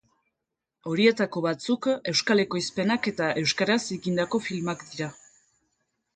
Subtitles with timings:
[0.91, 5.13] Horietako batzuk euskal ekoizpenak eta euskaraz egindako filmak dira.